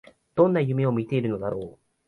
[0.33, 1.79] どんな夢を見ているのだろう